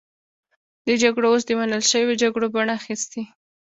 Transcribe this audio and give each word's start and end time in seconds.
دې 0.85 0.93
جګړو 1.03 1.27
اوس 1.31 1.43
د 1.47 1.51
منل 1.59 1.83
شویو 1.91 2.19
جګړو 2.21 2.47
بڼه 2.55 2.73
اخیستې. 2.79 3.21